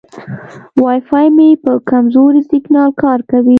وای 0.81 0.99
فای 1.09 1.27
مې 1.37 1.49
په 1.63 1.71
کمزوري 1.89 2.41
سیګنال 2.51 2.89
کار 3.01 3.19
کوي. 3.29 3.49